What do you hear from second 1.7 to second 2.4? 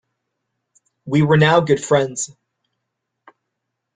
friends.